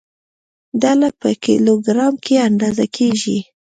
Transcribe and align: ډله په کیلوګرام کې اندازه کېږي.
ډله 0.81 1.09
په 1.19 1.29
کیلوګرام 1.43 2.13
کې 2.25 2.35
اندازه 2.49 2.85
کېږي. 2.95 3.37